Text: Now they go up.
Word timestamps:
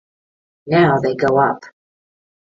Now 0.65 0.97
they 0.99 1.13
go 1.15 1.39
up. 1.39 1.61